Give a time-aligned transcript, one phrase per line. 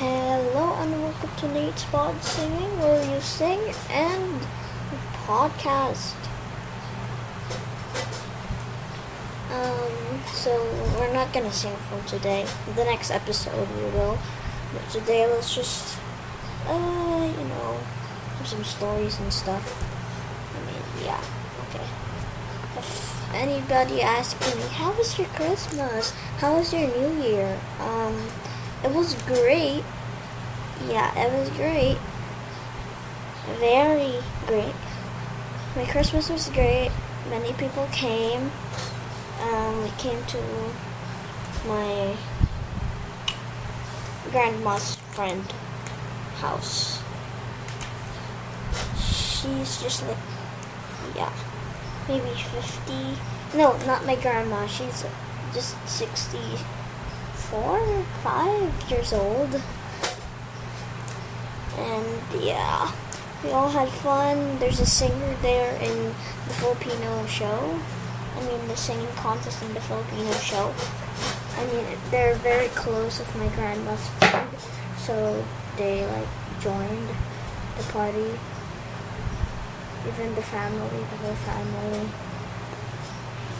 [0.00, 4.40] Hello and welcome to Nate's Podsinging, where you sing and
[5.28, 6.16] podcast.
[9.52, 10.56] Um, so
[10.96, 12.46] we're not gonna sing for today.
[12.76, 14.18] The next episode we will,
[14.72, 15.98] but today let's just,
[16.66, 17.76] uh, you know,
[18.42, 19.84] some stories and stuff.
[20.56, 21.20] I mean, yeah,
[21.68, 21.84] okay.
[22.78, 26.12] If anybody asking me, how was your Christmas?
[26.38, 27.60] How was your New Year?
[27.80, 28.16] Um,
[28.84, 29.82] it was great.
[30.88, 31.98] Yeah, it was great.
[33.58, 34.14] Very
[34.46, 34.74] great.
[35.76, 36.90] My Christmas was great.
[37.28, 38.50] Many people came.
[39.42, 40.38] Um, we came to
[41.66, 42.16] my
[44.30, 45.44] grandma's friend
[46.36, 47.02] house.
[48.96, 50.16] She's just like,
[51.14, 51.32] yeah,
[52.08, 53.58] maybe 50.
[53.58, 54.66] No, not my grandma.
[54.66, 55.04] She's
[55.52, 55.76] just
[57.50, 59.60] 64, 5 years old.
[61.76, 62.92] And yeah,
[63.42, 64.58] we all had fun.
[64.60, 66.14] There's a singer there in
[66.46, 67.80] the Filipino show.
[68.36, 70.72] I mean, the singing contest in the Filipino show.
[71.56, 74.48] I mean, they're very close with my grandma's friend,
[74.98, 75.44] so
[75.76, 76.28] they like
[76.60, 77.08] joined
[77.78, 78.30] the party.
[80.06, 82.08] Even the family, the whole family.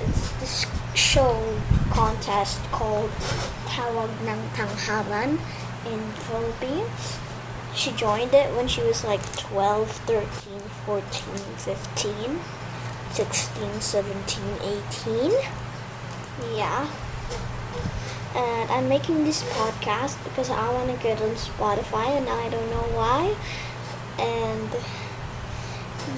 [0.00, 1.60] It's this show
[1.90, 3.10] contest called
[3.74, 5.42] Tawag ng Tanghalan
[5.90, 7.18] in Philippines.
[7.74, 11.02] She joined it when she was like 12, 13, 14,
[11.58, 12.38] 15,
[13.10, 14.46] 16, 17,
[15.10, 15.34] 18.
[16.54, 16.86] Yeah.
[18.38, 22.70] And I'm making this podcast because I want to get on Spotify and I don't
[22.70, 23.34] know why.
[24.22, 24.70] And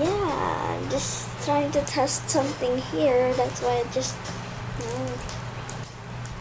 [0.00, 3.34] yeah, I'm just trying to test something here.
[3.36, 4.16] That's why I just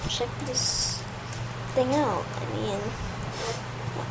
[0.08, 1.01] check this
[1.74, 2.26] thing out.
[2.36, 2.80] I mean,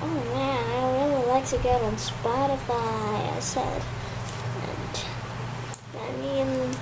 [0.03, 3.37] oh man, I really like to get on Spotify.
[3.37, 3.83] I said,
[4.65, 5.05] and
[6.01, 6.75] I mean,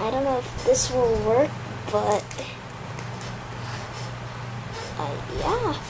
[0.00, 1.50] I don't know if this will work,
[1.92, 2.24] but
[4.98, 5.80] uh, yeah.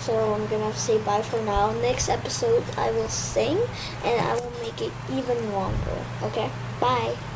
[0.00, 1.72] So I'm gonna say bye for now.
[1.80, 3.58] Next episode, I will sing
[4.04, 5.98] and I will make it even longer.
[6.22, 6.50] Okay?
[6.80, 7.14] Bye.